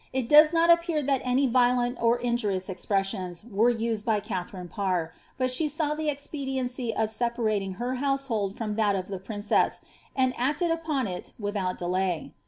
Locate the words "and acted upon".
10.15-11.05